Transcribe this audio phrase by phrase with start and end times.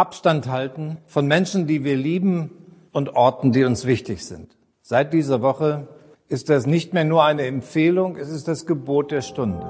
[0.00, 2.50] Abstand halten von Menschen, die wir lieben
[2.90, 4.56] und Orten, die uns wichtig sind.
[4.80, 5.88] Seit dieser Woche
[6.26, 9.60] ist das nicht mehr nur eine Empfehlung, es ist das Gebot der Stunde.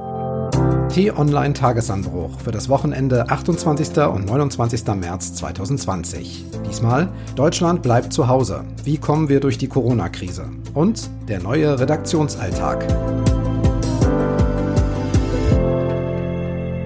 [0.88, 3.98] T-Online Tagesanbruch für das Wochenende 28.
[4.06, 4.86] und 29.
[4.94, 6.44] März 2020.
[6.64, 8.62] Diesmal Deutschland bleibt zu Hause.
[8.84, 10.48] Wie kommen wir durch die Corona-Krise?
[10.74, 12.86] Und der neue Redaktionsalltag.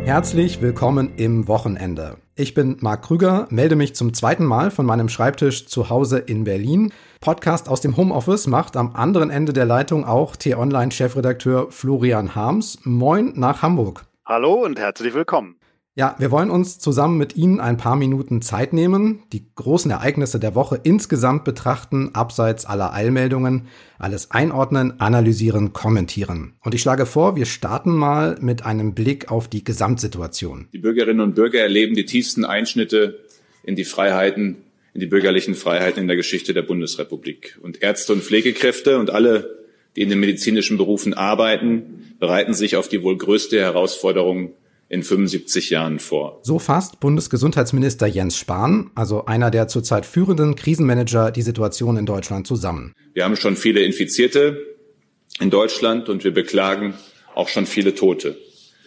[0.06, 2.23] Herzlich willkommen im Wochenende.
[2.36, 6.42] Ich bin Marc Krüger, melde mich zum zweiten Mal von meinem Schreibtisch zu Hause in
[6.42, 6.92] Berlin.
[7.20, 12.80] Podcast aus dem Homeoffice macht am anderen Ende der Leitung auch T-Online-Chefredakteur Florian Harms.
[12.82, 14.06] Moin nach Hamburg.
[14.26, 15.54] Hallo und herzlich willkommen.
[15.96, 20.40] Ja, wir wollen uns zusammen mit Ihnen ein paar Minuten Zeit nehmen, die großen Ereignisse
[20.40, 26.54] der Woche insgesamt betrachten, abseits aller Eilmeldungen, alles einordnen, analysieren, kommentieren.
[26.64, 30.66] Und ich schlage vor, wir starten mal mit einem Blick auf die Gesamtsituation.
[30.72, 33.20] Die Bürgerinnen und Bürger erleben die tiefsten Einschnitte
[33.62, 34.56] in die Freiheiten,
[34.94, 37.56] in die bürgerlichen Freiheiten in der Geschichte der Bundesrepublik.
[37.62, 39.58] Und Ärzte und Pflegekräfte und alle,
[39.94, 44.54] die in den medizinischen Berufen arbeiten, bereiten sich auf die wohl größte Herausforderung
[44.94, 46.40] in 75 Jahren vor.
[46.42, 52.46] So fasst Bundesgesundheitsminister Jens Spahn, also einer der zurzeit führenden Krisenmanager, die Situation in Deutschland
[52.46, 52.94] zusammen.
[53.12, 54.58] Wir haben schon viele Infizierte
[55.40, 56.94] in Deutschland und wir beklagen
[57.34, 58.38] auch schon viele Tote.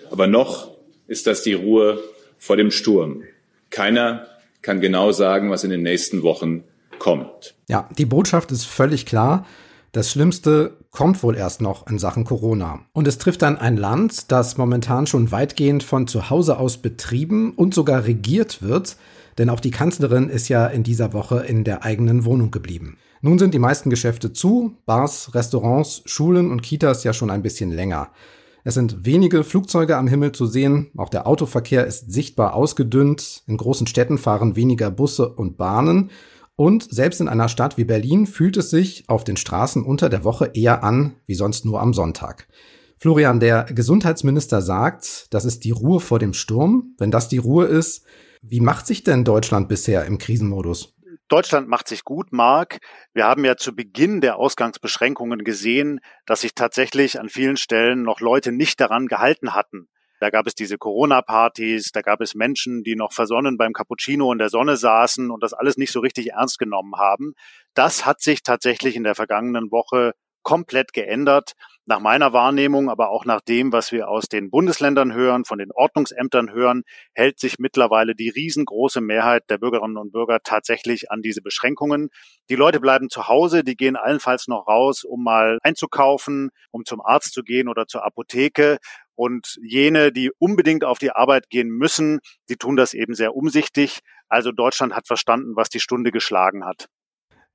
[0.09, 0.71] Aber noch
[1.07, 2.01] ist das die Ruhe
[2.37, 3.23] vor dem Sturm.
[3.69, 4.27] Keiner
[4.61, 6.63] kann genau sagen, was in den nächsten Wochen
[6.99, 7.55] kommt.
[7.67, 9.45] Ja, die Botschaft ist völlig klar.
[9.91, 12.79] Das Schlimmste kommt wohl erst noch in Sachen Corona.
[12.91, 17.53] Und es trifft dann ein Land, das momentan schon weitgehend von zu Hause aus betrieben
[17.53, 18.97] und sogar regiert wird,
[19.37, 22.97] denn auch die Kanzlerin ist ja in dieser Woche in der eigenen Wohnung geblieben.
[23.21, 27.69] Nun sind die meisten Geschäfte zu, Bars, Restaurants, Schulen und Kitas ja schon ein bisschen
[27.69, 28.09] länger.
[28.63, 33.57] Es sind wenige Flugzeuge am Himmel zu sehen, auch der Autoverkehr ist sichtbar ausgedünnt, in
[33.57, 36.09] großen Städten fahren weniger Busse und Bahnen
[36.57, 40.25] und selbst in einer Stadt wie Berlin fühlt es sich auf den Straßen unter der
[40.25, 42.47] Woche eher an wie sonst nur am Sonntag.
[42.97, 46.95] Florian, der Gesundheitsminister sagt, das ist die Ruhe vor dem Sturm.
[46.97, 48.03] Wenn das die Ruhe ist,
[48.41, 50.95] wie macht sich denn Deutschland bisher im Krisenmodus?
[51.27, 52.79] Deutschland macht sich gut, Mark.
[53.13, 58.19] Wir haben ja zu Beginn der Ausgangsbeschränkungen gesehen, dass sich tatsächlich an vielen Stellen noch
[58.19, 59.89] Leute nicht daran gehalten hatten.
[60.19, 64.39] Da gab es diese Corona-Partys, da gab es Menschen, die noch versonnen beim Cappuccino in
[64.39, 67.33] der Sonne saßen und das alles nicht so richtig ernst genommen haben.
[67.73, 70.13] Das hat sich tatsächlich in der vergangenen Woche
[70.47, 71.55] komplett geändert.
[71.85, 75.73] Nach meiner Wahrnehmung, aber auch nach dem, was wir aus den Bundesländern hören, von den
[75.73, 81.41] Ordnungsämtern hören, hält sich mittlerweile die riesengroße Mehrheit der Bürgerinnen und Bürger tatsächlich an diese
[81.41, 82.07] Beschränkungen.
[82.49, 87.01] Die Leute bleiben zu Hause, die gehen allenfalls noch raus, um mal einzukaufen, um zum
[87.01, 88.77] Arzt zu gehen oder zur Apotheke.
[89.17, 92.19] Und jene, die unbedingt auf die Arbeit gehen müssen,
[92.49, 93.99] die tun das eben sehr umsichtig.
[94.29, 96.87] Also Deutschland hat verstanden, was die Stunde geschlagen hat.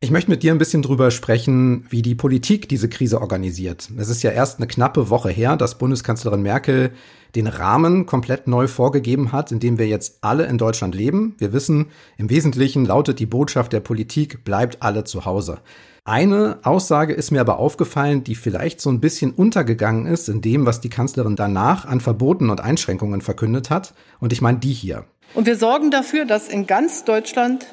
[0.00, 3.88] Ich möchte mit dir ein bisschen drüber sprechen, wie die Politik diese Krise organisiert.
[3.96, 6.90] Es ist ja erst eine knappe Woche her, dass Bundeskanzlerin Merkel
[7.36, 11.36] den Rahmen komplett neu vorgegeben hat, in dem wir jetzt alle in Deutschland leben.
[11.38, 15.60] Wir wissen, im Wesentlichen lautet die Botschaft der Politik, bleibt alle zu Hause.
[16.04, 20.66] Eine Aussage ist mir aber aufgefallen, die vielleicht so ein bisschen untergegangen ist in dem,
[20.66, 23.94] was die Kanzlerin danach an Verboten und Einschränkungen verkündet hat.
[24.18, 25.04] Und ich meine die hier.
[25.34, 27.66] Und wir sorgen dafür, dass in ganz Deutschland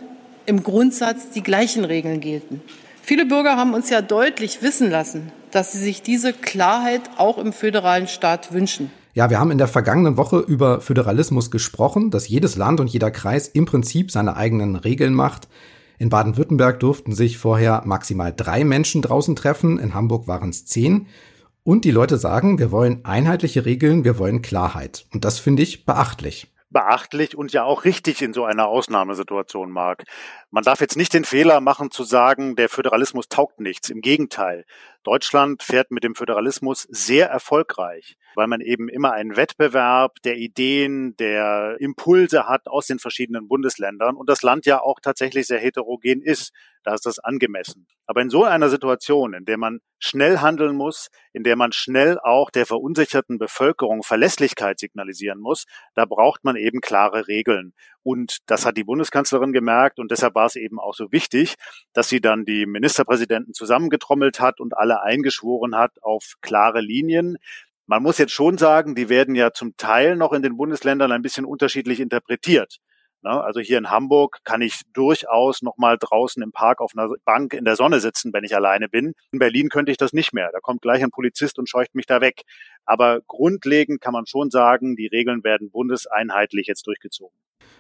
[0.46, 2.62] im Grundsatz die gleichen Regeln gelten.
[3.02, 7.52] Viele Bürger haben uns ja deutlich wissen lassen, dass sie sich diese Klarheit auch im
[7.52, 8.92] föderalen Staat wünschen.
[9.16, 13.10] Ja, wir haben in der vergangenen Woche über Föderalismus gesprochen, dass jedes Land und jeder
[13.10, 15.48] Kreis im Prinzip seine eigenen Regeln macht.
[16.00, 21.08] In Baden-Württemberg durften sich vorher maximal drei Menschen draußen treffen, in Hamburg waren es zehn.
[21.64, 25.06] Und die Leute sagen, wir wollen einheitliche Regeln, wir wollen Klarheit.
[25.14, 30.04] Und das finde ich beachtlich beachtlich und ja auch richtig in so einer Ausnahmesituation, Mark.
[30.52, 33.90] Man darf jetzt nicht den Fehler machen zu sagen, der Föderalismus taugt nichts.
[33.90, 34.66] Im Gegenteil.
[35.04, 41.16] Deutschland fährt mit dem Föderalismus sehr erfolgreich, weil man eben immer einen Wettbewerb der Ideen,
[41.18, 46.22] der Impulse hat aus den verschiedenen Bundesländern und das Land ja auch tatsächlich sehr heterogen
[46.22, 46.52] ist.
[46.84, 47.88] Da ist das angemessen.
[48.06, 52.20] Aber in so einer Situation, in der man schnell handeln muss, in der man schnell
[52.20, 57.74] auch der verunsicherten Bevölkerung Verlässlichkeit signalisieren muss, da braucht man eben klare Regeln.
[58.02, 61.56] Und das hat die Bundeskanzlerin gemerkt und deshalb war es eben auch so wichtig,
[61.92, 67.36] dass sie dann die Ministerpräsidenten zusammengetrommelt hat und alle eingeschworen hat auf klare Linien.
[67.88, 71.22] Man muss jetzt schon sagen, die werden ja zum Teil noch in den Bundesländern ein
[71.22, 72.80] bisschen unterschiedlich interpretiert.
[73.22, 73.32] Ne?
[73.32, 77.54] Also hier in Hamburg kann ich durchaus noch mal draußen im Park auf einer Bank
[77.54, 79.14] in der Sonne sitzen, wenn ich alleine bin.
[79.34, 80.52] In Berlin könnte ich das nicht mehr.
[80.54, 82.44] Da kommt gleich ein Polizist und scheucht mich da weg.
[82.90, 87.36] Aber grundlegend kann man schon sagen, die Regeln werden bundeseinheitlich jetzt durchgezogen.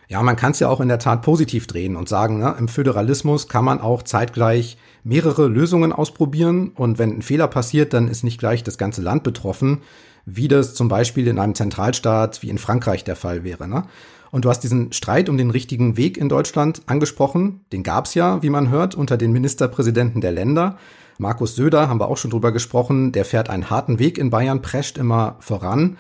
[0.08, 2.68] Ja, man kann es ja auch in der Tat positiv drehen und sagen, ne, im
[2.68, 8.24] Föderalismus kann man auch zeitgleich mehrere Lösungen ausprobieren und wenn ein Fehler passiert, dann ist
[8.24, 9.82] nicht gleich das ganze Land betroffen,
[10.26, 13.68] wie das zum Beispiel in einem Zentralstaat wie in Frankreich der Fall wäre.
[13.68, 13.86] Ne?
[14.30, 17.62] Und du hast diesen Streit um den richtigen Weg in Deutschland angesprochen.
[17.72, 20.78] Den gab's ja, wie man hört, unter den Ministerpräsidenten der Länder.
[21.20, 24.62] Markus Söder, haben wir auch schon drüber gesprochen, der fährt einen harten Weg in Bayern,
[24.62, 25.98] prescht immer voran,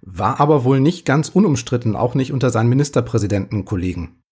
[0.00, 4.22] war aber wohl nicht ganz unumstritten, auch nicht unter seinen Ministerpräsidentenkollegen.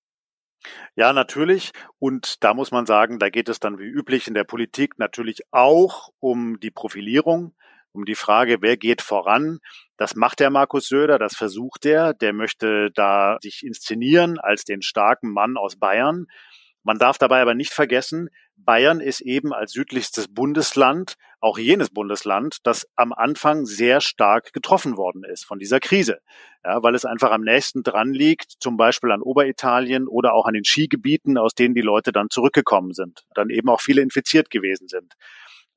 [0.94, 1.72] Ja, natürlich.
[1.98, 5.40] Und da muss man sagen, da geht es dann wie üblich in der Politik natürlich
[5.50, 7.54] auch um die Profilierung
[7.92, 9.58] um die Frage, wer geht voran.
[9.96, 12.14] Das macht der Markus Söder, das versucht er.
[12.14, 16.26] Der möchte da sich inszenieren als den starken Mann aus Bayern.
[16.82, 22.58] Man darf dabei aber nicht vergessen, Bayern ist eben als südlichstes Bundesland auch jenes Bundesland,
[22.64, 26.20] das am Anfang sehr stark getroffen worden ist von dieser Krise,
[26.64, 30.54] ja, weil es einfach am nächsten dran liegt, zum Beispiel an Oberitalien oder auch an
[30.54, 34.88] den Skigebieten, aus denen die Leute dann zurückgekommen sind, dann eben auch viele infiziert gewesen
[34.88, 35.14] sind.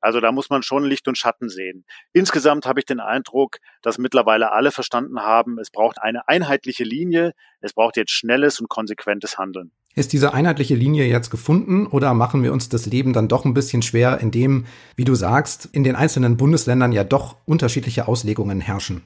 [0.00, 1.84] Also da muss man schon Licht und Schatten sehen.
[2.12, 7.34] Insgesamt habe ich den Eindruck, dass mittlerweile alle verstanden haben, es braucht eine einheitliche Linie,
[7.60, 9.70] es braucht jetzt schnelles und konsequentes Handeln.
[9.94, 13.52] Ist diese einheitliche Linie jetzt gefunden oder machen wir uns das Leben dann doch ein
[13.52, 14.64] bisschen schwer, indem,
[14.96, 19.02] wie du sagst, in den einzelnen Bundesländern ja doch unterschiedliche Auslegungen herrschen?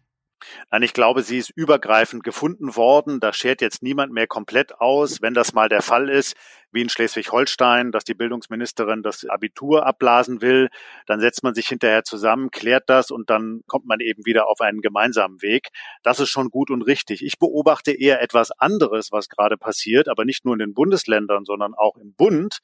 [0.70, 3.20] Nein, ich glaube, sie ist übergreifend gefunden worden.
[3.20, 5.22] Da schert jetzt niemand mehr komplett aus.
[5.22, 6.36] Wenn das mal der Fall ist,
[6.72, 10.68] wie in Schleswig-Holstein, dass die Bildungsministerin das Abitur abblasen will,
[11.06, 14.60] dann setzt man sich hinterher zusammen, klärt das und dann kommt man eben wieder auf
[14.60, 15.68] einen gemeinsamen Weg.
[16.02, 17.24] Das ist schon gut und richtig.
[17.24, 21.74] Ich beobachte eher etwas anderes, was gerade passiert, aber nicht nur in den Bundesländern, sondern
[21.74, 22.60] auch im Bund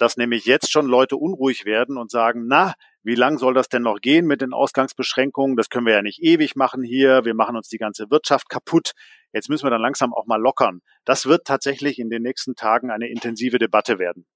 [0.00, 3.82] dass nämlich jetzt schon Leute unruhig werden und sagen, na, wie lang soll das denn
[3.82, 5.56] noch gehen mit den Ausgangsbeschränkungen?
[5.56, 7.24] Das können wir ja nicht ewig machen hier.
[7.24, 8.92] Wir machen uns die ganze Wirtschaft kaputt.
[9.32, 10.80] Jetzt müssen wir dann langsam auch mal lockern.
[11.04, 14.26] Das wird tatsächlich in den nächsten Tagen eine intensive Debatte werden.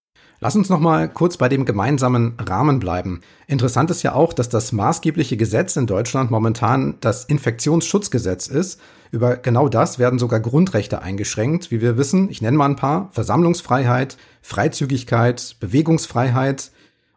[0.41, 3.21] Lass uns noch mal kurz bei dem gemeinsamen Rahmen bleiben.
[3.47, 8.81] Interessant ist ja auch, dass das maßgebliche Gesetz in Deutschland momentan das Infektionsschutzgesetz ist.
[9.11, 12.31] Über genau das werden sogar Grundrechte eingeschränkt, wie wir wissen.
[12.31, 13.11] Ich nenne mal ein paar.
[13.13, 16.73] Versammlungsfreiheit, Freizügigkeit, Bewegungsfreiheit,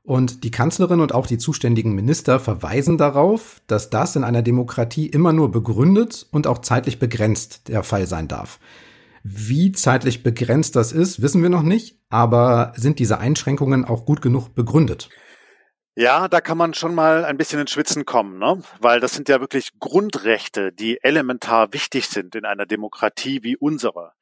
[0.08, 5.06] und die Kanzlerin und auch die zuständigen Minister verweisen darauf, dass das in einer Demokratie
[5.06, 8.58] immer nur begründet und auch zeitlich begrenzt der Fall sein darf.
[9.24, 14.22] Wie zeitlich begrenzt das ist, wissen wir noch nicht, aber sind diese Einschränkungen auch gut
[14.22, 15.10] genug begründet?
[15.94, 18.62] Ja, da kann man schon mal ein bisschen ins Schwitzen kommen, ne?
[18.80, 24.14] weil das sind ja wirklich Grundrechte, die elementar wichtig sind in einer Demokratie wie unserer.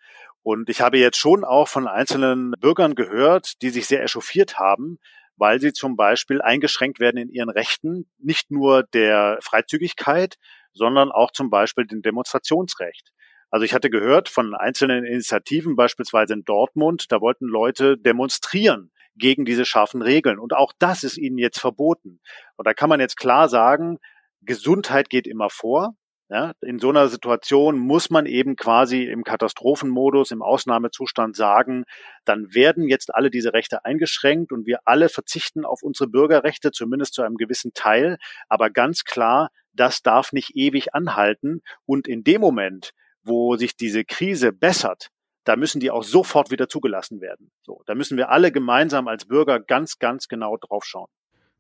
[0.42, 4.98] Und ich habe jetzt schon auch von einzelnen Bürgern gehört, die sich sehr echauffiert haben,
[5.38, 10.36] weil sie zum Beispiel eingeschränkt werden in ihren Rechten, nicht nur der Freizügigkeit,
[10.74, 13.12] sondern auch zum Beispiel dem Demonstrationsrecht.
[13.50, 19.46] Also ich hatte gehört von einzelnen Initiativen, beispielsweise in Dortmund, da wollten Leute demonstrieren gegen
[19.46, 20.40] diese scharfen Regeln.
[20.40, 22.20] Und auch das ist ihnen jetzt verboten.
[22.58, 23.98] Und da kann man jetzt klar sagen,
[24.42, 25.96] Gesundheit geht immer vor.
[26.28, 31.84] Ja, in so einer Situation muss man eben quasi im Katastrophenmodus, im Ausnahmezustand sagen,
[32.26, 37.14] dann werden jetzt alle diese Rechte eingeschränkt und wir alle verzichten auf unsere Bürgerrechte, zumindest
[37.14, 38.18] zu einem gewissen Teil.
[38.50, 41.62] Aber ganz klar, das darf nicht ewig anhalten.
[41.86, 42.92] Und in dem Moment,
[43.22, 45.10] wo sich diese Krise bessert,
[45.44, 47.52] da müssen die auch sofort wieder zugelassen werden.
[47.62, 51.10] So, da müssen wir alle gemeinsam als Bürger ganz, ganz genau draufschauen.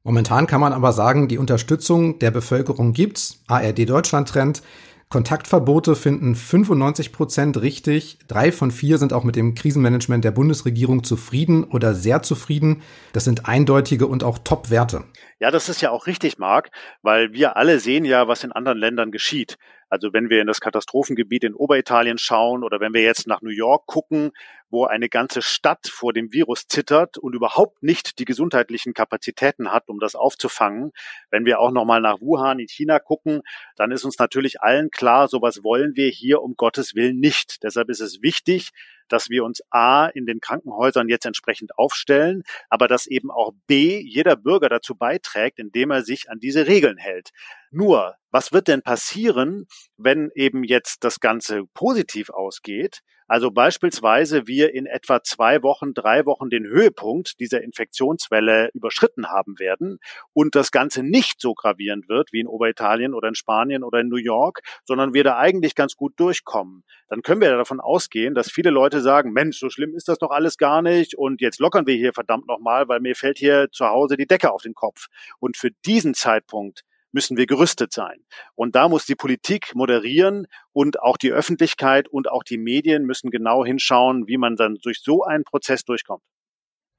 [0.05, 3.43] Momentan kann man aber sagen, die Unterstützung der Bevölkerung gibt's.
[3.47, 4.61] ARD Deutschland Trend.
[5.09, 8.19] Kontaktverbote finden 95 Prozent richtig.
[8.27, 12.83] Drei von vier sind auch mit dem Krisenmanagement der Bundesregierung zufrieden oder sehr zufrieden.
[13.13, 15.05] Das sind eindeutige und auch Top-Werte.
[15.39, 16.69] Ja, das ist ja auch richtig, Marc,
[17.01, 19.57] weil wir alle sehen ja, was in anderen Ländern geschieht.
[19.89, 23.49] Also wenn wir in das Katastrophengebiet in Oberitalien schauen oder wenn wir jetzt nach New
[23.49, 24.31] York gucken,
[24.75, 29.87] wo eine ganze Stadt vor dem Virus zittert und überhaupt nicht die gesundheitlichen Kapazitäten hat,
[29.87, 30.91] um das aufzufangen.
[31.31, 33.41] Wenn wir auch nochmal nach Wuhan in China gucken,
[33.77, 37.63] dann ist uns natürlich allen klar, sowas wollen wir hier um Gottes Willen nicht.
[37.63, 38.71] Deshalb ist es wichtig,
[39.07, 44.01] dass wir uns A in den Krankenhäusern jetzt entsprechend aufstellen, aber dass eben auch B
[44.01, 47.29] jeder Bürger dazu beiträgt, indem er sich an diese Regeln hält.
[47.71, 54.73] Nur, was wird denn passieren, wenn eben jetzt das Ganze positiv ausgeht Also beispielsweise wir
[54.73, 59.97] in etwa zwei Wochen, drei Wochen den Höhepunkt dieser Infektionswelle überschritten haben werden
[60.33, 64.09] und das Ganze nicht so gravierend wird wie in Oberitalien oder in Spanien oder in
[64.09, 66.83] New York, sondern wir da eigentlich ganz gut durchkommen.
[67.07, 70.29] Dann können wir davon ausgehen, dass viele Leute sagen, Mensch, so schlimm ist das doch
[70.29, 73.87] alles gar nicht und jetzt lockern wir hier verdammt nochmal, weil mir fällt hier zu
[73.87, 75.07] Hause die Decke auf den Kopf.
[75.39, 76.83] Und für diesen Zeitpunkt
[77.15, 78.25] müssen wir gerüstet sein.
[78.55, 83.31] Und da muss die Politik moderieren und auch die Öffentlichkeit und auch die Medien müssen
[83.31, 86.21] genau hinschauen, wie man dann durch so einen Prozess durchkommt.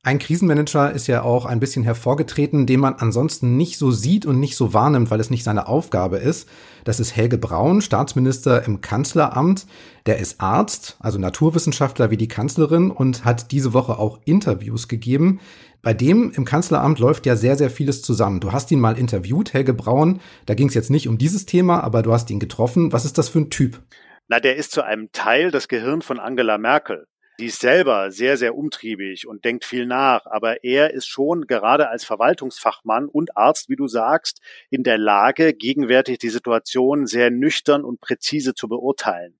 [0.06, 4.38] Ein Krisenmanager ist ja auch ein bisschen hervorgetreten, den man ansonsten nicht so sieht und
[4.38, 6.48] nicht so wahrnimmt, weil es nicht seine Aufgabe ist.
[6.84, 9.66] Das ist Helge Braun, Staatsminister im Kanzleramt.
[10.06, 15.40] Der ist Arzt, also Naturwissenschaftler wie die Kanzlerin und hat diese Woche auch Interviews gegeben.
[15.82, 18.38] Bei dem im Kanzleramt läuft ja sehr, sehr vieles zusammen.
[18.38, 20.20] Du hast ihn mal interviewt, Helge Braun.
[20.46, 22.92] Da ging es jetzt nicht um dieses Thema, aber du hast ihn getroffen.
[22.92, 23.82] Was ist das für ein Typ?
[24.28, 27.08] Na, der ist zu einem Teil das Gehirn von Angela Merkel.
[27.38, 31.90] Die ist selber sehr, sehr umtriebig und denkt viel nach, aber er ist schon gerade
[31.90, 34.40] als Verwaltungsfachmann und Arzt, wie du sagst,
[34.70, 39.38] in der Lage, gegenwärtig die Situation sehr nüchtern und präzise zu beurteilen.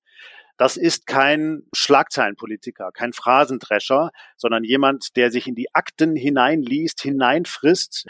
[0.59, 8.07] Das ist kein Schlagzeilenpolitiker, kein Phrasendrescher, sondern jemand, der sich in die Akten hineinliest, hineinfrisst.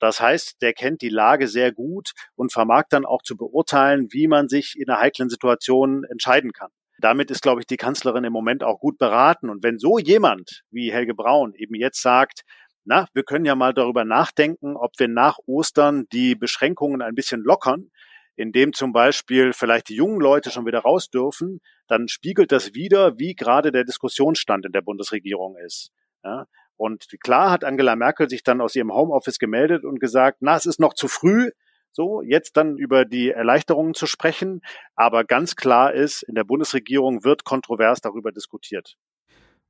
[0.00, 4.26] Das heißt, der kennt die Lage sehr gut und vermag dann auch zu beurteilen, wie
[4.26, 6.70] man sich in einer heiklen Situation entscheiden kann.
[7.00, 9.50] Damit ist, glaube ich, die Kanzlerin im Moment auch gut beraten.
[9.50, 12.42] Und wenn so jemand wie Helge Braun eben jetzt sagt,
[12.84, 17.42] na, wir können ja mal darüber nachdenken, ob wir nach Ostern die Beschränkungen ein bisschen
[17.42, 17.90] lockern,
[18.34, 23.18] indem zum Beispiel vielleicht die jungen Leute schon wieder raus dürfen, dann spiegelt das wieder,
[23.18, 25.90] wie gerade der Diskussionsstand in der Bundesregierung ist.
[26.24, 26.46] Ja?
[26.76, 30.64] Und klar hat Angela Merkel sich dann aus ihrem Homeoffice gemeldet und gesagt, na, es
[30.64, 31.50] ist noch zu früh,
[31.98, 34.62] so jetzt dann über die Erleichterungen zu sprechen.
[34.94, 38.96] Aber ganz klar ist, in der Bundesregierung wird kontrovers darüber diskutiert.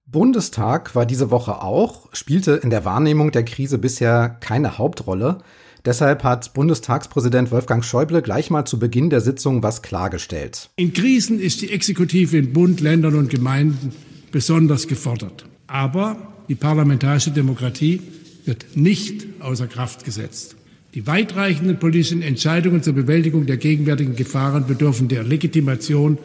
[0.04, 5.38] Bundestag war diese Woche auch, spielte in der Wahrnehmung der Krise bisher keine Hauptrolle.
[5.84, 10.70] Deshalb hat Bundestagspräsident Wolfgang Schäuble gleich mal zu Beginn der Sitzung was klargestellt.
[10.76, 13.94] In Krisen ist die Exekutive in Bund, Ländern und Gemeinden
[14.32, 15.46] besonders gefordert.
[15.66, 16.16] Aber
[16.48, 18.02] die parlamentarische Demokratie
[18.44, 20.57] wird nicht außer Kraft gesetzt.
[20.94, 26.16] Die weitreichenden politischen Entscheidungen zur Bewältigung der gegenwärtigen Gefahren bedürfen der Legitimation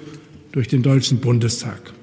[0.53, 1.93] durch den Deutschen Bundestag.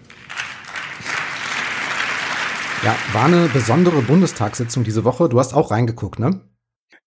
[2.84, 5.30] Ja, war eine besondere Bundestagssitzung diese Woche.
[5.30, 6.42] Du hast auch reingeguckt, ne?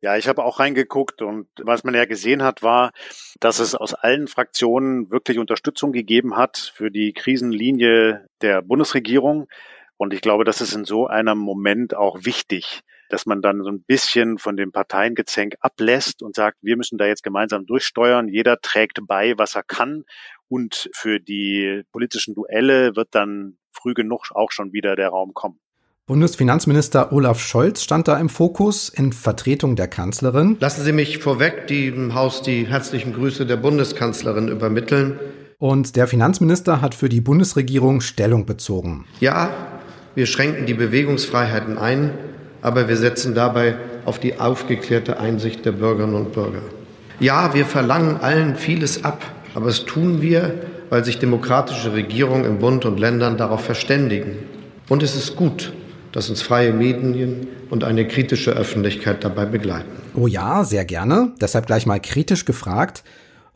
[0.01, 2.91] Ja, ich habe auch reingeguckt und was man ja gesehen hat, war,
[3.39, 9.47] dass es aus allen Fraktionen wirklich Unterstützung gegeben hat für die Krisenlinie der Bundesregierung.
[9.97, 12.81] Und ich glaube, das ist in so einem Moment auch wichtig,
[13.13, 17.05] dass man dann so ein bisschen von dem Parteiengezänk ablässt und sagt, wir müssen da
[17.05, 18.27] jetzt gemeinsam durchsteuern.
[18.27, 20.03] Jeder trägt bei, was er kann.
[20.49, 25.59] Und für die politischen Duelle wird dann früh genug auch schon wieder der Raum kommen.
[26.07, 30.57] Bundesfinanzminister Olaf Scholz stand da im Fokus in Vertretung der Kanzlerin.
[30.59, 35.19] Lassen Sie mich vorweg dem Haus die herzlichen Grüße der Bundeskanzlerin übermitteln.
[35.59, 39.05] Und der Finanzminister hat für die Bundesregierung Stellung bezogen.
[39.19, 39.51] Ja,
[40.15, 42.32] wir schränken die Bewegungsfreiheiten ein
[42.63, 46.61] aber wir setzen dabei auf die aufgeklärte Einsicht der Bürgerinnen und Bürger.
[47.19, 49.21] Ja, wir verlangen allen vieles ab,
[49.53, 50.55] aber es tun wir,
[50.89, 54.37] weil sich demokratische Regierungen im Bund und Ländern darauf verständigen.
[54.89, 55.73] Und es ist gut,
[56.13, 59.89] dass uns freie Medien und eine kritische Öffentlichkeit dabei begleiten.
[60.15, 61.33] Oh ja, sehr gerne.
[61.41, 63.03] Deshalb gleich mal kritisch gefragt.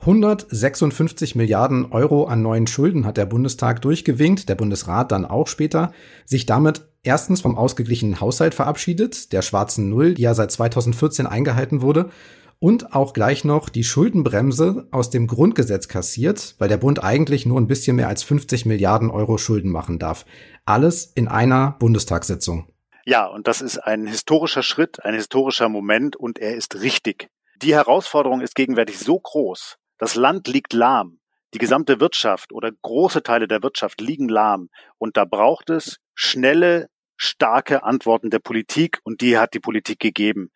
[0.01, 5.91] 156 Milliarden Euro an neuen Schulden hat der Bundestag durchgewinkt, der Bundesrat dann auch später,
[6.25, 11.81] sich damit erstens vom ausgeglichenen Haushalt verabschiedet, der schwarzen Null, die ja seit 2014 eingehalten
[11.81, 12.11] wurde,
[12.59, 17.59] und auch gleich noch die Schuldenbremse aus dem Grundgesetz kassiert, weil der Bund eigentlich nur
[17.59, 20.25] ein bisschen mehr als 50 Milliarden Euro Schulden machen darf.
[20.65, 22.67] Alles in einer Bundestagssitzung.
[23.05, 27.29] Ja, und das ist ein historischer Schritt, ein historischer Moment und er ist richtig.
[27.61, 31.19] Die Herausforderung ist gegenwärtig so groß, das Land liegt lahm.
[31.53, 34.69] Die gesamte Wirtschaft oder große Teile der Wirtschaft liegen lahm.
[34.97, 38.99] Und da braucht es schnelle, starke Antworten der Politik.
[39.03, 40.51] Und die hat die Politik gegeben.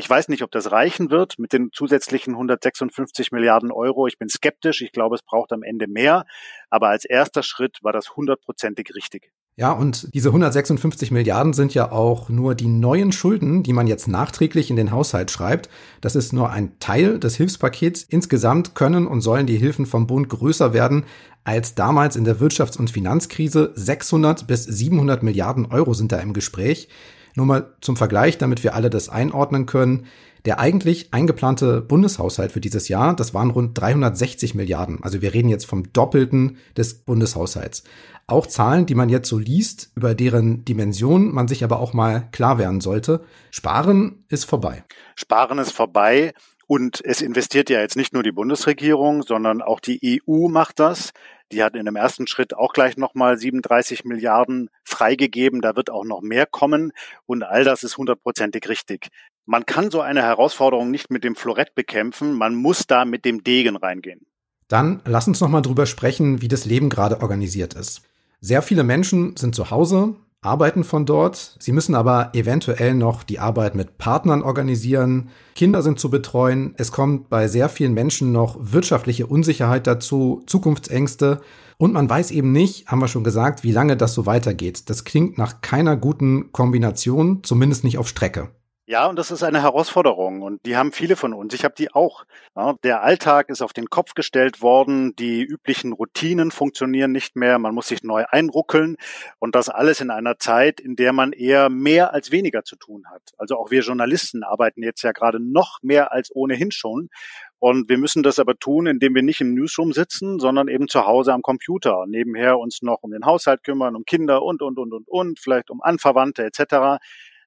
[0.00, 4.06] Ich weiß nicht, ob das reichen wird mit den zusätzlichen 156 Milliarden Euro.
[4.06, 4.80] Ich bin skeptisch.
[4.80, 6.24] Ich glaube, es braucht am Ende mehr.
[6.70, 9.32] Aber als erster Schritt war das hundertprozentig richtig.
[9.58, 14.06] Ja, und diese 156 Milliarden sind ja auch nur die neuen Schulden, die man jetzt
[14.06, 15.68] nachträglich in den Haushalt schreibt.
[16.00, 18.04] Das ist nur ein Teil des Hilfspakets.
[18.04, 21.06] Insgesamt können und sollen die Hilfen vom Bund größer werden
[21.42, 23.72] als damals in der Wirtschafts- und Finanzkrise.
[23.74, 26.88] 600 bis 700 Milliarden Euro sind da im Gespräch.
[27.34, 30.06] Nur mal zum Vergleich, damit wir alle das einordnen können.
[30.44, 35.02] Der eigentlich eingeplante Bundeshaushalt für dieses Jahr, das waren rund 360 Milliarden.
[35.02, 37.84] Also wir reden jetzt vom Doppelten des Bundeshaushalts.
[38.26, 42.28] Auch Zahlen, die man jetzt so liest, über deren Dimension man sich aber auch mal
[42.30, 43.22] klar werden sollte.
[43.50, 44.84] Sparen ist vorbei.
[45.16, 46.34] Sparen ist vorbei.
[46.66, 51.12] Und es investiert ja jetzt nicht nur die Bundesregierung, sondern auch die EU macht das.
[51.50, 55.62] Die hat in dem ersten Schritt auch gleich nochmal 37 Milliarden freigegeben.
[55.62, 56.92] Da wird auch noch mehr kommen.
[57.24, 59.08] Und all das ist hundertprozentig richtig.
[59.50, 62.34] Man kann so eine Herausforderung nicht mit dem Florett bekämpfen.
[62.34, 64.26] Man muss da mit dem Degen reingehen.
[64.68, 68.02] Dann lass uns noch mal drüber sprechen, wie das Leben gerade organisiert ist.
[68.42, 71.56] Sehr viele Menschen sind zu Hause, arbeiten von dort.
[71.60, 75.30] Sie müssen aber eventuell noch die Arbeit mit Partnern organisieren.
[75.54, 76.74] Kinder sind zu betreuen.
[76.76, 81.40] Es kommt bei sehr vielen Menschen noch wirtschaftliche Unsicherheit dazu, Zukunftsängste.
[81.78, 84.90] Und man weiß eben nicht, haben wir schon gesagt, wie lange das so weitergeht.
[84.90, 88.50] Das klingt nach keiner guten Kombination, zumindest nicht auf Strecke.
[88.90, 91.52] Ja, und das ist eine Herausforderung und die haben viele von uns.
[91.52, 92.24] Ich habe die auch.
[92.56, 97.58] Ja, der Alltag ist auf den Kopf gestellt worden, die üblichen Routinen funktionieren nicht mehr,
[97.58, 98.96] man muss sich neu einruckeln
[99.40, 103.04] und das alles in einer Zeit, in der man eher mehr als weniger zu tun
[103.12, 103.20] hat.
[103.36, 107.10] Also auch wir Journalisten arbeiten jetzt ja gerade noch mehr als ohnehin schon
[107.58, 111.04] und wir müssen das aber tun, indem wir nicht im Newsroom sitzen, sondern eben zu
[111.04, 114.78] Hause am Computer und nebenher uns noch um den Haushalt kümmern, um Kinder und, und,
[114.78, 116.96] und, und, und, vielleicht um Anverwandte etc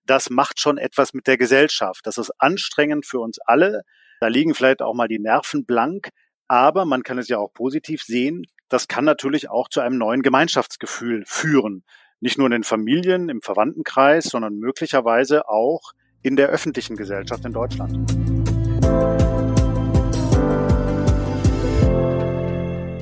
[0.06, 2.06] das macht schon etwas mit der Gesellschaft.
[2.06, 3.84] Das ist anstrengend für uns alle.
[4.20, 6.10] Da liegen vielleicht auch mal die Nerven blank,
[6.48, 8.44] aber man kann es ja auch positiv sehen.
[8.70, 11.84] Das kann natürlich auch zu einem neuen Gemeinschaftsgefühl führen.
[12.20, 17.54] Nicht nur in den Familien, im Verwandtenkreis, sondern möglicherweise auch in der öffentlichen Gesellschaft in
[17.54, 18.31] Deutschland.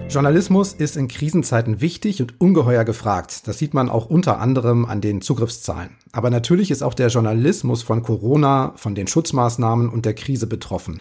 [0.09, 3.47] Journalismus ist in Krisenzeiten wichtig und ungeheuer gefragt.
[3.47, 5.91] Das sieht man auch unter anderem an den Zugriffszahlen.
[6.11, 10.99] Aber natürlich ist auch der Journalismus von Corona, von den Schutzmaßnahmen und der Krise betroffen.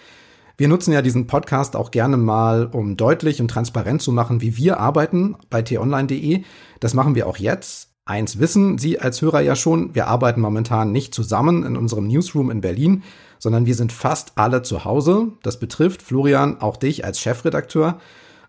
[0.59, 4.59] Wir nutzen ja diesen Podcast auch gerne mal, um deutlich und transparent zu machen, wie
[4.59, 6.43] wir arbeiten bei t-online.de.
[6.81, 7.88] Das machen wir auch jetzt.
[8.05, 12.50] Eins wissen Sie als Hörer ja schon, wir arbeiten momentan nicht zusammen in unserem Newsroom
[12.50, 13.03] in Berlin,
[13.38, 15.29] sondern wir sind fast alle zu Hause.
[15.43, 17.99] Das betrifft Florian, auch dich als Chefredakteur.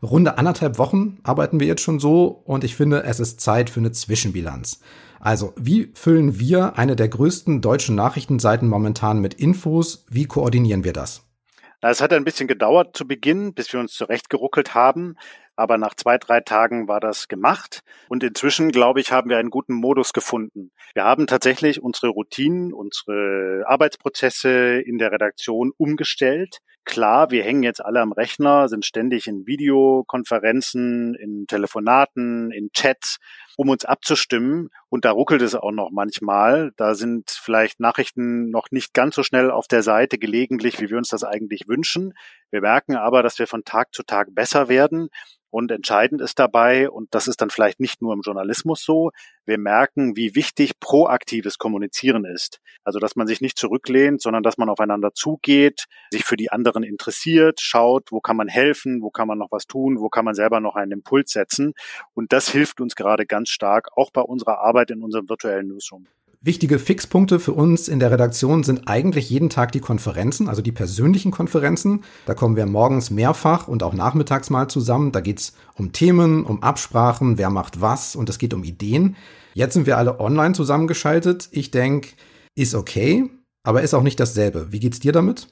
[0.02, 3.80] Runde anderthalb Wochen arbeiten wir jetzt schon so und ich finde, es ist Zeit für
[3.80, 4.80] eine Zwischenbilanz.
[5.20, 10.06] Also, wie füllen wir eine der größten deutschen Nachrichtenseiten momentan mit Infos?
[10.10, 11.26] Wie koordinieren wir das?
[11.82, 15.16] es hat ein bisschen gedauert zu Beginn, bis wir uns zurechtgeruckelt haben.
[15.56, 17.82] Aber nach zwei, drei Tagen war das gemacht.
[18.08, 20.72] Und inzwischen, glaube ich, haben wir einen guten Modus gefunden.
[20.94, 26.60] Wir haben tatsächlich unsere Routinen, unsere Arbeitsprozesse in der Redaktion umgestellt.
[26.86, 33.20] Klar, wir hängen jetzt alle am Rechner, sind ständig in Videokonferenzen, in Telefonaten, in Chats,
[33.58, 34.70] um uns abzustimmen.
[34.90, 36.72] Und da ruckelt es auch noch manchmal.
[36.78, 40.98] Da sind vielleicht Nachrichten noch nicht ganz so schnell auf der Seite gelegentlich, wie wir
[40.98, 42.14] uns das eigentlich wünschen.
[42.50, 45.10] Wir merken aber, dass wir von Tag zu Tag besser werden.
[45.52, 49.12] Und entscheidend ist dabei, und das ist dann vielleicht nicht nur im Journalismus so,
[49.46, 52.60] wir merken, wie wichtig proaktives Kommunizieren ist.
[52.84, 56.84] Also, dass man sich nicht zurücklehnt, sondern dass man aufeinander zugeht, sich für die anderen
[56.84, 60.36] interessiert, schaut, wo kann man helfen, wo kann man noch was tun, wo kann man
[60.36, 61.74] selber noch einen Impuls setzen.
[62.14, 66.08] Und das hilft uns gerade ganz stark, auch bei unserer Arbeit in unserem virtuellen Newsroom.
[66.42, 70.72] Wichtige Fixpunkte für uns in der Redaktion sind eigentlich jeden Tag die Konferenzen, also die
[70.72, 72.06] persönlichen Konferenzen.
[72.26, 75.12] Da kommen wir morgens mehrfach und auch nachmittags mal zusammen.
[75.12, 79.18] Da geht's um Themen, um Absprachen, wer macht was und es geht um Ideen.
[79.54, 81.50] Jetzt sind wir alle online zusammengeschaltet.
[81.52, 82.12] Ich denke,
[82.56, 83.30] ist okay,
[83.64, 84.72] aber ist auch nicht dasselbe.
[84.72, 85.50] Wie geht's dir damit?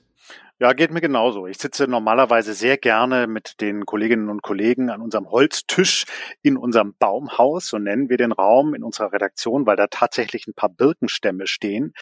[0.59, 1.45] Ja, geht mir genauso.
[1.45, 6.05] Ich sitze normalerweise sehr gerne mit den Kolleginnen und Kollegen an unserem Holztisch
[6.41, 10.55] in unserem Baumhaus, so nennen wir den Raum in unserer Redaktion, weil da tatsächlich ein
[10.55, 11.93] paar Birkenstämme stehen,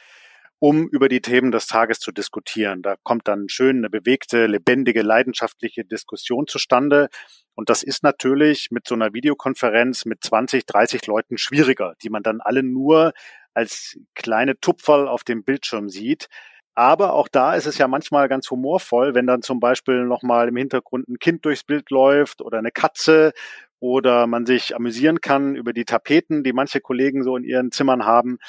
[0.60, 2.82] um über die Themen des Tages zu diskutieren.
[2.82, 7.10] Da kommt dann schön eine bewegte, lebendige, leidenschaftliche Diskussion zustande.
[7.56, 12.24] Und das ist natürlich mit so einer Videokonferenz mit 20, 30 Leuten schwieriger, die man
[12.24, 13.12] dann alle nur
[13.54, 16.28] als kleine Tupferl auf dem Bildschirm sieht.
[16.76, 20.58] Aber auch da ist es ja manchmal ganz humorvoll, wenn dann zum Beispiel nochmal im
[20.58, 23.32] Hintergrund ein Kind durchs Bild läuft oder eine Katze
[23.80, 28.06] oder man sich amüsieren kann über die Tapeten, die manche Kollegen so in ihren Zimmern
[28.06, 28.40] haben.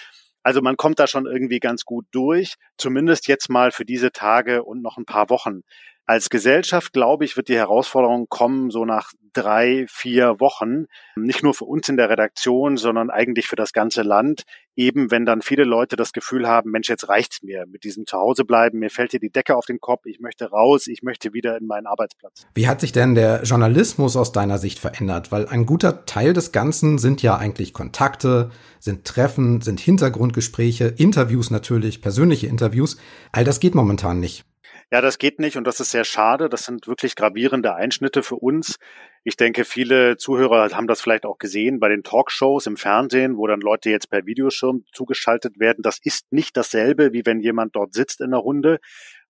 [0.42, 4.64] Also man kommt da schon irgendwie ganz gut durch, zumindest jetzt mal für diese Tage
[4.64, 5.62] und noch ein paar Wochen.
[6.08, 11.52] Als Gesellschaft, glaube ich, wird die Herausforderung kommen, so nach drei, vier Wochen, nicht nur
[11.52, 14.44] für uns in der Redaktion, sondern eigentlich für das ganze Land,
[14.76, 18.78] eben wenn dann viele Leute das Gefühl haben, Mensch, jetzt reicht's mir mit diesem Zuhausebleiben,
[18.78, 21.66] mir fällt hier die Decke auf den Kopf, ich möchte raus, ich möchte wieder in
[21.66, 22.46] meinen Arbeitsplatz.
[22.54, 25.32] Wie hat sich denn der Journalismus aus deiner Sicht verändert?
[25.32, 31.50] Weil ein guter Teil des Ganzen sind ja eigentlich Kontakte, sind Treffen, sind Hintergrundgespräche, Interviews
[31.50, 32.96] natürlich, persönliche Interviews.
[33.32, 34.44] All das geht momentan nicht.
[34.92, 36.48] Ja, das geht nicht und das ist sehr schade.
[36.48, 38.76] Das sind wirklich gravierende Einschnitte für uns.
[39.24, 43.48] Ich denke, viele Zuhörer haben das vielleicht auch gesehen bei den Talkshows im Fernsehen, wo
[43.48, 45.82] dann Leute jetzt per Videoschirm zugeschaltet werden.
[45.82, 48.78] Das ist nicht dasselbe, wie wenn jemand dort sitzt in der Runde.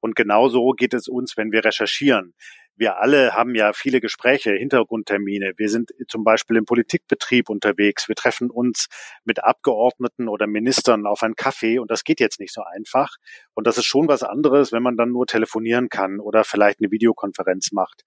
[0.01, 2.35] Und genauso geht es uns, wenn wir recherchieren
[2.76, 5.54] wir alle haben ja viele Gespräche, Hintergrundtermine.
[5.56, 8.08] Wir sind zum Beispiel im Politikbetrieb unterwegs.
[8.08, 8.88] Wir treffen uns
[9.24, 13.16] mit Abgeordneten oder Ministern auf einen Kaffee und das geht jetzt nicht so einfach.
[13.54, 16.90] Und das ist schon was anderes, wenn man dann nur telefonieren kann oder vielleicht eine
[16.90, 18.04] Videokonferenz macht.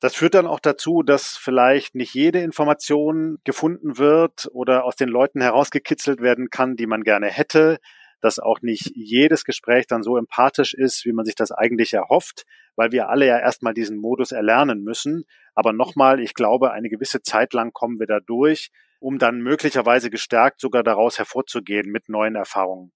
[0.00, 5.08] Das führt dann auch dazu, dass vielleicht nicht jede Information gefunden wird oder aus den
[5.08, 7.78] Leuten herausgekitzelt werden kann, die man gerne hätte
[8.24, 12.46] dass auch nicht jedes Gespräch dann so empathisch ist, wie man sich das eigentlich erhofft,
[12.74, 15.24] weil wir alle ja erstmal diesen Modus erlernen müssen.
[15.54, 20.08] Aber nochmal, ich glaube, eine gewisse Zeit lang kommen wir da durch, um dann möglicherweise
[20.08, 22.92] gestärkt sogar daraus hervorzugehen mit neuen Erfahrungen.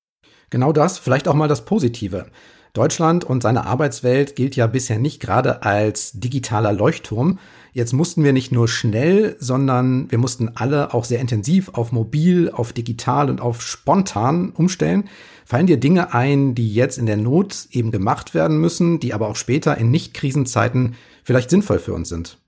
[0.48, 2.30] Genau das, vielleicht auch mal das Positive.
[2.72, 7.38] Deutschland und seine Arbeitswelt gilt ja bisher nicht gerade als digitaler Leuchtturm.
[7.72, 12.50] Jetzt mussten wir nicht nur schnell, sondern wir mussten alle auch sehr intensiv auf mobil,
[12.50, 15.08] auf digital und auf spontan umstellen.
[15.44, 19.28] Fallen dir Dinge ein, die jetzt in der Not eben gemacht werden müssen, die aber
[19.28, 22.38] auch später in Nicht-Krisenzeiten vielleicht sinnvoll für uns sind?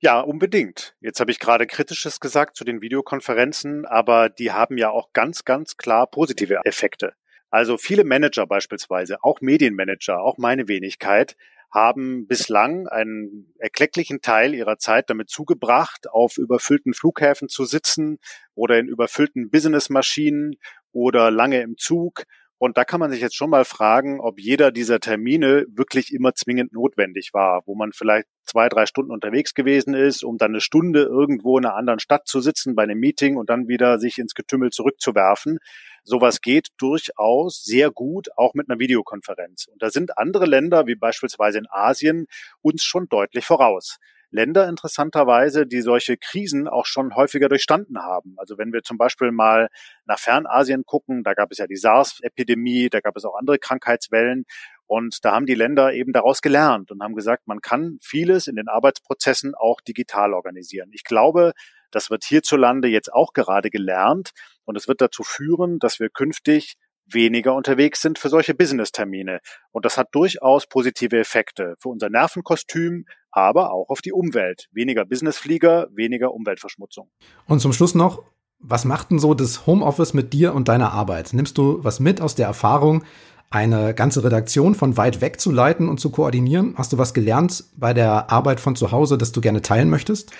[0.00, 0.94] Ja, unbedingt.
[1.00, 5.44] Jetzt habe ich gerade Kritisches gesagt zu den Videokonferenzen, aber die haben ja auch ganz,
[5.44, 7.14] ganz klar positive Effekte.
[7.54, 11.36] Also viele Manager beispielsweise, auch Medienmanager, auch meine Wenigkeit,
[11.70, 18.18] haben bislang einen erklecklichen Teil ihrer Zeit damit zugebracht, auf überfüllten Flughäfen zu sitzen
[18.56, 20.56] oder in überfüllten Businessmaschinen
[20.90, 22.24] oder lange im Zug.
[22.58, 26.34] Und da kann man sich jetzt schon mal fragen, ob jeder dieser Termine wirklich immer
[26.34, 30.60] zwingend notwendig war, wo man vielleicht zwei, drei Stunden unterwegs gewesen ist, um dann eine
[30.60, 34.18] Stunde irgendwo in einer anderen Stadt zu sitzen bei einem Meeting und dann wieder sich
[34.18, 35.58] ins Getümmel zurückzuwerfen.
[36.04, 39.66] Sowas geht durchaus sehr gut, auch mit einer Videokonferenz.
[39.66, 42.26] Und da sind andere Länder, wie beispielsweise in Asien,
[42.60, 43.98] uns schon deutlich voraus.
[44.34, 48.34] Länder interessanterweise, die solche Krisen auch schon häufiger durchstanden haben.
[48.36, 49.68] Also wenn wir zum Beispiel mal
[50.06, 54.44] nach Fernasien gucken, da gab es ja die SARS-Epidemie, da gab es auch andere Krankheitswellen.
[54.86, 58.56] Und da haben die Länder eben daraus gelernt und haben gesagt, man kann vieles in
[58.56, 60.90] den Arbeitsprozessen auch digital organisieren.
[60.92, 61.52] Ich glaube,
[61.94, 64.30] das wird hierzulande jetzt auch gerade gelernt
[64.64, 66.74] und es wird dazu führen, dass wir künftig
[67.06, 69.40] weniger unterwegs sind für solche Business-Termine.
[69.72, 74.66] Und das hat durchaus positive Effekte für unser Nervenkostüm, aber auch auf die Umwelt.
[74.72, 77.10] Weniger Businessflieger, weniger Umweltverschmutzung.
[77.46, 78.22] Und zum Schluss noch,
[78.58, 81.34] was macht denn so das Homeoffice mit dir und deiner Arbeit?
[81.34, 83.04] Nimmst du was mit aus der Erfahrung,
[83.50, 86.74] eine ganze Redaktion von weit weg zu leiten und zu koordinieren?
[86.76, 90.32] Hast du was gelernt bei der Arbeit von zu Hause, das du gerne teilen möchtest?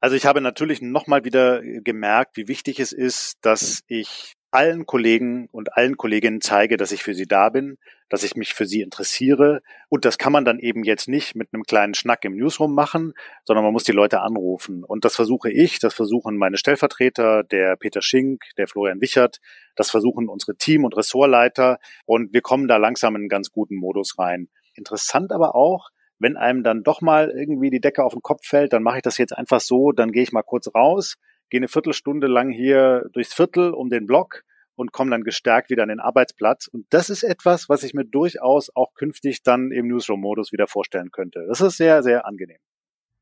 [0.00, 5.48] Also ich habe natürlich nochmal wieder gemerkt, wie wichtig es ist, dass ich allen Kollegen
[5.52, 7.76] und allen Kolleginnen zeige, dass ich für sie da bin,
[8.08, 9.60] dass ich mich für sie interessiere.
[9.88, 13.12] Und das kann man dann eben jetzt nicht mit einem kleinen Schnack im Newsroom machen,
[13.44, 14.84] sondern man muss die Leute anrufen.
[14.84, 19.38] Und das versuche ich, das versuchen meine Stellvertreter, der Peter Schink, der Florian Wichert,
[19.76, 21.78] das versuchen unsere Team- und Ressortleiter.
[22.06, 24.48] Und wir kommen da langsam in einen ganz guten Modus rein.
[24.74, 28.72] Interessant aber auch, wenn einem dann doch mal irgendwie die Decke auf den Kopf fällt,
[28.72, 31.16] dann mache ich das jetzt einfach so, dann gehe ich mal kurz raus,
[31.50, 34.42] gehe eine Viertelstunde lang hier durchs Viertel um den Block
[34.74, 36.68] und komme dann gestärkt wieder an den Arbeitsplatz.
[36.68, 41.10] Und das ist etwas, was ich mir durchaus auch künftig dann im Newsroom-Modus wieder vorstellen
[41.10, 41.44] könnte.
[41.48, 42.58] Das ist sehr, sehr angenehm.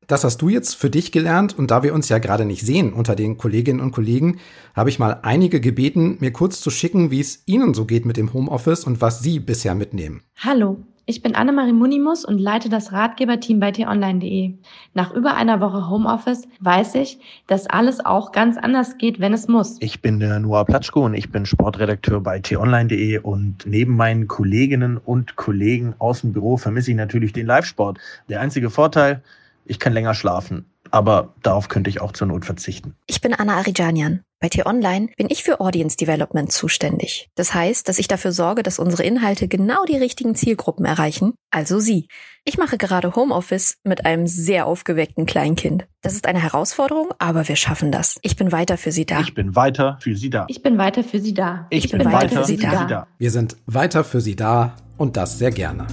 [0.05, 2.93] Das hast du jetzt für dich gelernt und da wir uns ja gerade nicht sehen
[2.93, 4.39] unter den Kolleginnen und Kollegen,
[4.73, 8.15] habe ich mal einige gebeten, mir kurz zu schicken, wie es Ihnen so geht mit
[8.15, 10.23] dem Homeoffice und was Sie bisher mitnehmen.
[10.37, 10.77] Hallo,
[11.09, 14.55] ich bin Annemarie Munimus und leite das Ratgeberteam bei t-online.de.
[14.93, 19.47] Nach über einer Woche Homeoffice weiß ich, dass alles auch ganz anders geht, wenn es
[19.47, 19.77] muss.
[19.79, 24.97] Ich bin der Noah Platschko und ich bin Sportredakteur bei t-online.de und neben meinen Kolleginnen
[24.97, 27.99] und Kollegen aus dem Büro vermisse ich natürlich den Live-Sport.
[28.27, 29.23] Der einzige Vorteil,
[29.63, 32.95] ich kann länger schlafen, aber darauf könnte ich auch zur Not verzichten.
[33.07, 34.23] Ich bin Anna Arijanian.
[34.39, 37.29] Bei T-Online bin ich für Audience Development zuständig.
[37.33, 41.79] Das heißt, dass ich dafür sorge, dass unsere Inhalte genau die richtigen Zielgruppen erreichen, also
[41.79, 42.07] Sie.
[42.45, 45.87] Ich mache gerade Homeoffice mit einem sehr aufgeweckten Kleinkind.
[46.01, 48.19] Das ist eine Herausforderung, aber wir schaffen das.
[48.21, 49.21] Ich bin weiter für Sie da.
[49.21, 50.45] Ich bin weiter für Sie da.
[50.49, 51.65] Ich bin weiter für Sie da.
[51.71, 52.85] Ich, ich bin, bin, weiter, weiter für Sie da.
[52.85, 53.07] da.
[53.17, 55.87] Wir sind weiter für Sie da und das sehr gerne.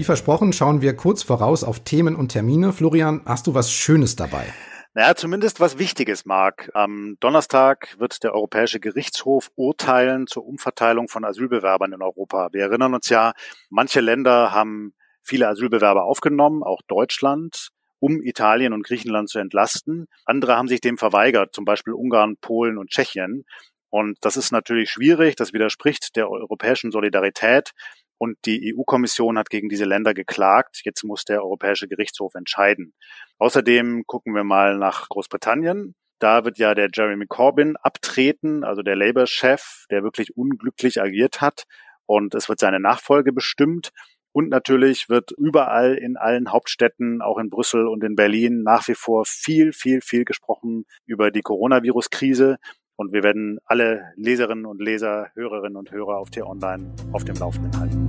[0.00, 2.72] Wie versprochen, schauen wir kurz voraus auf Themen und Termine.
[2.72, 4.46] Florian, hast du was Schönes dabei?
[4.94, 6.70] Naja, zumindest was Wichtiges, Marc.
[6.72, 12.48] Am Donnerstag wird der Europäische Gerichtshof urteilen zur Umverteilung von Asylbewerbern in Europa.
[12.52, 13.34] Wir erinnern uns ja,
[13.68, 20.06] manche Länder haben viele Asylbewerber aufgenommen, auch Deutschland, um Italien und Griechenland zu entlasten.
[20.24, 23.44] Andere haben sich dem verweigert, zum Beispiel Ungarn, Polen und Tschechien.
[23.90, 27.72] Und das ist natürlich schwierig, das widerspricht der europäischen Solidarität.
[28.20, 30.82] Und die EU-Kommission hat gegen diese Länder geklagt.
[30.84, 32.92] Jetzt muss der Europäische Gerichtshof entscheiden.
[33.38, 35.94] Außerdem gucken wir mal nach Großbritannien.
[36.18, 41.64] Da wird ja der Jeremy Corbyn abtreten, also der Labour-Chef, der wirklich unglücklich agiert hat.
[42.04, 43.88] Und es wird seine Nachfolge bestimmt.
[44.32, 48.94] Und natürlich wird überall in allen Hauptstädten, auch in Brüssel und in Berlin, nach wie
[48.94, 52.58] vor viel, viel, viel gesprochen über die Coronavirus-Krise.
[53.00, 57.74] Und wir werden alle Leserinnen und Leser, Hörerinnen und Hörer auf T-Online auf dem Laufenden
[57.80, 58.06] halten.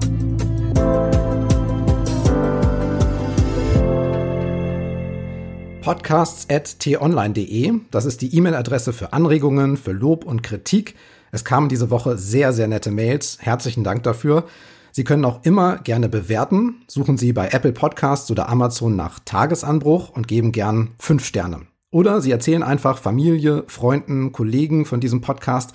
[5.80, 10.96] Podcasts at t-online.de, das ist die E-Mail-Adresse für Anregungen, für Lob und Kritik.
[11.32, 13.38] Es kamen diese Woche sehr, sehr nette Mails.
[13.40, 14.44] Herzlichen Dank dafür.
[14.92, 16.82] Sie können auch immer gerne bewerten.
[16.88, 21.71] Suchen Sie bei Apple Podcasts oder Amazon nach Tagesanbruch und geben gern fünf Sterne.
[21.92, 25.72] Oder Sie erzählen einfach Familie, Freunden, Kollegen von diesem Podcast.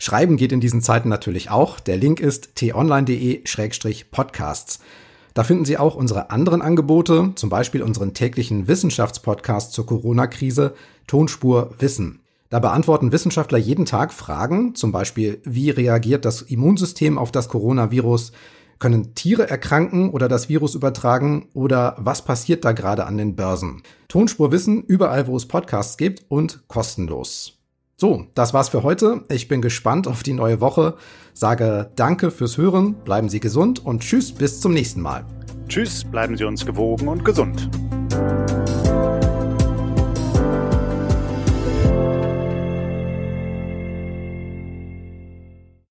[0.00, 1.78] Schreiben geht in diesen Zeiten natürlich auch.
[1.78, 4.80] Der Link ist t-online.de-podcasts.
[5.32, 10.74] Da finden Sie auch unsere anderen Angebote, zum Beispiel unseren täglichen Wissenschaftspodcast zur Corona-Krise,
[11.06, 12.18] Tonspur Wissen.
[12.48, 18.32] Da beantworten Wissenschaftler jeden Tag Fragen, zum Beispiel, wie reagiert das Immunsystem auf das Coronavirus?
[18.80, 21.48] Können Tiere erkranken oder das Virus übertragen?
[21.52, 23.82] Oder was passiert da gerade an den Börsen?
[24.08, 27.58] Tonspur Wissen überall, wo es Podcasts gibt und kostenlos.
[27.98, 29.22] So, das war's für heute.
[29.28, 30.94] Ich bin gespannt auf die neue Woche.
[31.34, 35.26] Sage Danke fürs Hören, bleiben Sie gesund und Tschüss bis zum nächsten Mal.
[35.68, 37.68] Tschüss, bleiben Sie uns gewogen und gesund.